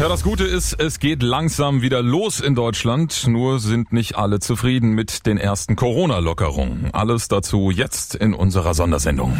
[0.00, 3.26] Ja, das Gute ist, es geht langsam wieder los in Deutschland.
[3.26, 6.88] Nur sind nicht alle zufrieden mit den ersten Corona-Lockerungen.
[6.94, 9.36] Alles dazu jetzt in unserer Sondersendung.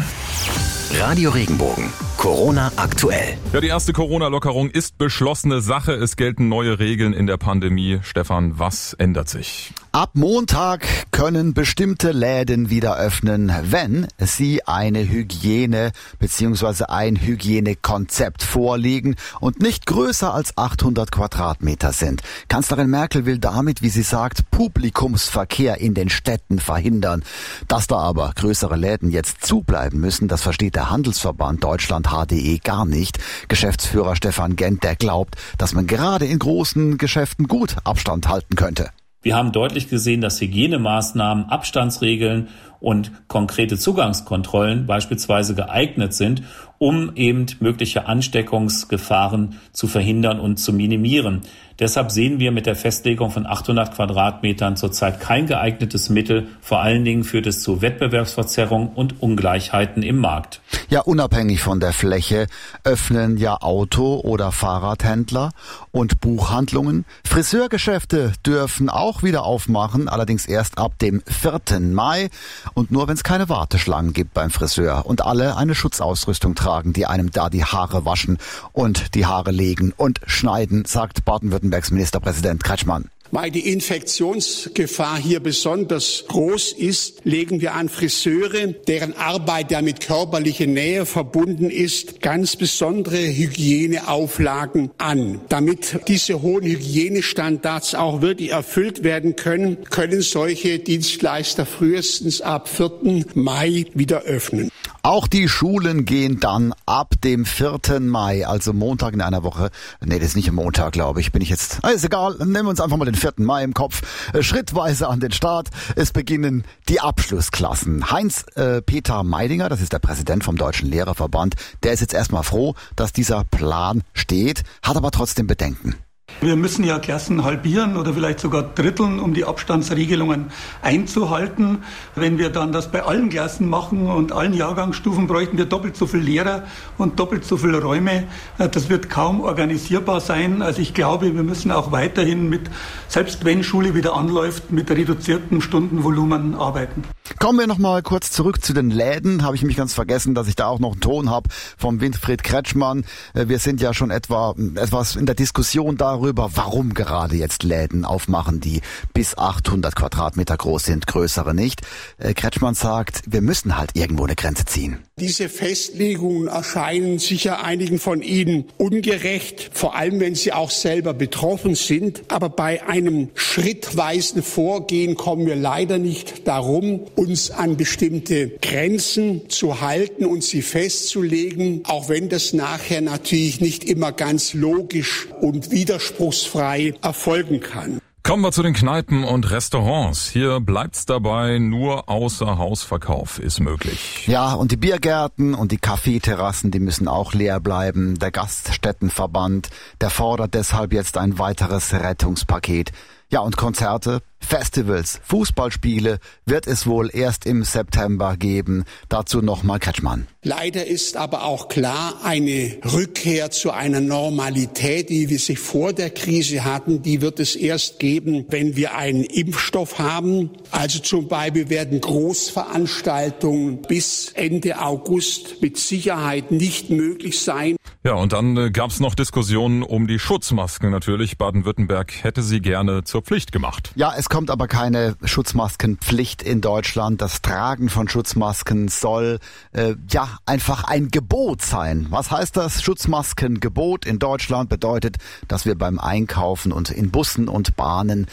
[0.99, 1.91] Radio Regenbogen.
[2.17, 3.39] Corona aktuell.
[3.53, 5.93] Ja, die erste Corona-Lockerung ist beschlossene Sache.
[5.93, 7.97] Es gelten neue Regeln in der Pandemie.
[8.03, 9.73] Stefan, was ändert sich?
[9.93, 16.85] Ab Montag können bestimmte Läden wieder öffnen, wenn sie eine Hygiene bzw.
[16.85, 22.21] ein Hygienekonzept vorliegen und nicht größer als 800 Quadratmeter sind.
[22.47, 27.25] Kanzlerin Merkel will damit, wie sie sagt, Publikumsverkehr in den Städten verhindern.
[27.67, 32.85] Dass da aber größere Läden jetzt zubleiben müssen, das versteht der Handelsverband Deutschland HDE gar
[32.85, 33.19] nicht.
[33.49, 38.89] Geschäftsführer Stefan Gent, der glaubt, dass man gerade in großen Geschäften gut Abstand halten könnte.
[39.23, 42.49] Wir haben deutlich gesehen, dass Hygienemaßnahmen, Abstandsregeln
[42.81, 46.43] und konkrete Zugangskontrollen beispielsweise geeignet sind,
[46.79, 51.41] um eben mögliche Ansteckungsgefahren zu verhindern und zu minimieren.
[51.79, 56.47] Deshalb sehen wir mit der Festlegung von 800 Quadratmetern zurzeit kein geeignetes Mittel.
[56.61, 60.61] Vor allen Dingen führt es zu Wettbewerbsverzerrung und Ungleichheiten im Markt.
[60.89, 62.47] Ja, unabhängig von der Fläche
[62.83, 65.51] öffnen ja Auto- oder Fahrradhändler
[65.91, 67.05] und Buchhandlungen.
[67.25, 71.79] Friseurgeschäfte dürfen auch wieder aufmachen, allerdings erst ab dem 4.
[71.79, 72.29] Mai
[72.73, 77.05] und nur wenn es keine Warteschlangen gibt beim Friseur und alle eine Schutzausrüstung tragen, die
[77.05, 78.37] einem da die Haare waschen
[78.73, 83.09] und die Haare legen und schneiden, sagt Baden-Württembergs Ministerpräsident Kretschmann.
[83.31, 90.01] Weil die Infektionsgefahr hier besonders groß ist, legen wir an Friseure, deren Arbeit ja mit
[90.01, 95.39] körperlicher Nähe verbunden ist, ganz besondere Hygieneauflagen an.
[95.47, 103.25] Damit diese hohen Hygienestandards auch wirklich erfüllt werden können, können solche Dienstleister frühestens ab 4.
[103.33, 104.70] Mai wieder öffnen.
[105.03, 107.99] Auch die Schulen gehen dann ab dem 4.
[108.01, 109.71] Mai, also Montag in einer Woche.
[109.99, 111.31] Nee, das ist nicht Montag, glaube ich.
[111.31, 111.79] Bin ich jetzt.
[111.81, 113.33] Ah, ist egal, nehmen wir uns einfach mal den 4.
[113.37, 114.03] Mai im Kopf.
[114.33, 115.69] Äh, schrittweise an den Start.
[115.95, 118.11] Es beginnen die Abschlussklassen.
[118.11, 122.43] Heinz äh, Peter Meidinger, das ist der Präsident vom Deutschen Lehrerverband, der ist jetzt erstmal
[122.43, 125.95] froh, dass dieser Plan steht, hat aber trotzdem Bedenken.
[126.43, 130.47] Wir müssen ja Klassen halbieren oder vielleicht sogar dritteln, um die Abstandsregelungen
[130.81, 131.83] einzuhalten.
[132.15, 136.07] Wenn wir dann das bei allen Klassen machen und allen Jahrgangsstufen, bräuchten wir doppelt so
[136.07, 136.63] viele Lehrer
[136.97, 138.23] und doppelt so viele Räume.
[138.57, 140.63] Das wird kaum organisierbar sein.
[140.63, 142.71] Also ich glaube, wir müssen auch weiterhin mit,
[143.07, 147.03] selbst wenn Schule wieder anläuft, mit reduziertem Stundenvolumen arbeiten.
[147.39, 149.43] Kommen wir noch mal kurz zurück zu den Läden.
[149.43, 152.43] Habe ich mich ganz vergessen, dass ich da auch noch einen Ton habe vom Winfried
[152.43, 153.03] Kretschmann.
[153.33, 158.59] Wir sind ja schon etwa etwas in der Diskussion darüber, warum gerade jetzt Läden aufmachen,
[158.59, 158.81] die
[159.13, 161.81] bis 800 Quadratmeter groß sind, größere nicht.
[162.19, 164.99] Kretschmann sagt, wir müssen halt irgendwo eine Grenze ziehen.
[165.19, 171.75] Diese Festlegungen erscheinen sicher einigen von Ihnen ungerecht, vor allem wenn Sie auch selber betroffen
[171.75, 172.23] sind.
[172.29, 179.79] Aber bei einem schrittweisen Vorgehen kommen wir leider nicht darum, uns an bestimmte Grenzen zu
[179.79, 186.95] halten und sie festzulegen, auch wenn das nachher natürlich nicht immer ganz logisch und widerspruchsfrei
[187.03, 187.99] erfolgen kann.
[188.23, 190.29] Kommen wir zu den Kneipen und Restaurants.
[190.29, 194.27] Hier bleibt's dabei, nur außer Hausverkauf ist möglich.
[194.27, 198.17] Ja, und die Biergärten und die Kaffeeterrassen, die müssen auch leer bleiben.
[198.17, 199.69] Der Gaststättenverband,
[200.01, 202.91] der fordert deshalb jetzt ein weiteres Rettungspaket.
[203.33, 208.83] Ja, und Konzerte, Festivals, Fußballspiele wird es wohl erst im September geben.
[209.07, 210.27] Dazu nochmal Kretschmann.
[210.43, 216.09] Leider ist aber auch klar, eine Rückkehr zu einer Normalität, die wir sie vor der
[216.09, 220.49] Krise hatten, die wird es erst geben, wenn wir einen Impfstoff haben.
[220.71, 227.77] Also zum Beispiel werden Großveranstaltungen bis Ende August mit Sicherheit nicht möglich sein.
[228.03, 231.37] Ja, und dann äh, gab es noch Diskussionen um die Schutzmasken natürlich.
[231.37, 233.91] Baden-Württemberg hätte sie gerne zur Pflicht gemacht.
[233.95, 237.21] Ja, es kommt aber keine Schutzmaskenpflicht in Deutschland.
[237.21, 239.37] Das Tragen von Schutzmasken soll
[239.73, 242.07] äh, ja einfach ein Gebot sein.
[242.09, 242.81] Was heißt das?
[242.81, 245.17] Schutzmaskengebot in Deutschland bedeutet,
[245.47, 248.25] dass wir beim Einkaufen und in Bussen und Bahnen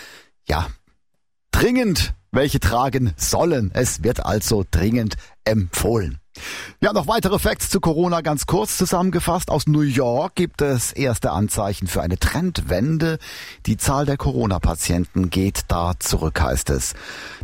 [0.47, 0.67] ja
[1.51, 3.71] dringend welche tragen sollen.
[3.75, 6.19] Es wird also dringend empfohlen.
[6.81, 9.51] Ja, noch weitere Facts zu Corona ganz kurz zusammengefasst.
[9.51, 13.19] Aus New York gibt es erste Anzeichen für eine Trendwende.
[13.67, 16.95] Die Zahl der Corona-Patienten geht da zurück, heißt es.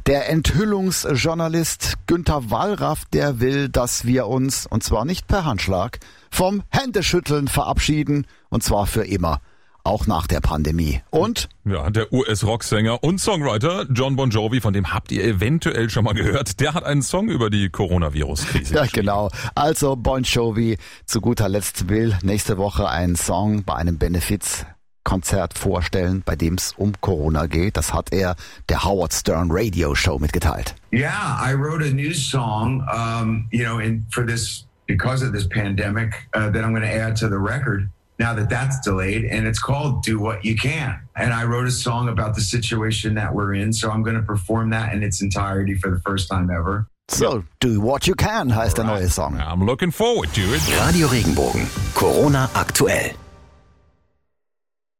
[0.06, 5.98] Der Enthüllungsjournalist Günther Wallraff, der will, dass wir uns, und zwar nicht per Handschlag,
[6.31, 9.40] vom Händeschütteln verabschieden, und zwar für immer
[9.84, 11.02] auch nach der Pandemie.
[11.10, 11.48] Und?
[11.64, 16.14] Ja, der US-Rocksänger und Songwriter John Bon Jovi, von dem habt ihr eventuell schon mal
[16.14, 19.31] gehört, der hat einen Song über die Coronavirus-Krise Ja, genau.
[19.54, 24.66] Also Bon Jovi zu guter Letzt will nächste Woche einen Song bei einem Benefiz
[25.04, 27.76] Konzert vorstellen, bei dem es um Corona geht.
[27.76, 28.36] Das hat er
[28.70, 30.75] der Howard Stern Radio Show mitgeteilt.
[30.92, 35.46] Yeah, I wrote a new song, um, you know, in, for this because of this
[35.46, 37.90] pandemic uh, that I'm going to add to the record.
[38.19, 41.72] Now that that's delayed, and it's called "Do What You Can." And I wrote a
[41.72, 45.20] song about the situation that we're in, so I'm going to perform that in its
[45.20, 46.87] entirety for the first time ever.
[47.11, 49.38] So, do what you can heißt der neue Song.
[49.38, 50.62] I'm looking forward to it.
[50.81, 51.66] Radio Regenbogen.
[51.94, 53.14] Corona aktuell.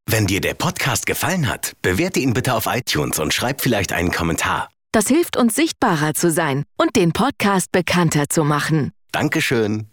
[0.07, 4.11] Wenn dir der Podcast gefallen hat, bewerte ihn bitte auf iTunes und schreib vielleicht einen
[4.11, 4.69] Kommentar.
[4.91, 8.91] Das hilft uns sichtbarer zu sein und den Podcast bekannter zu machen.
[9.11, 9.87] Dankeschön.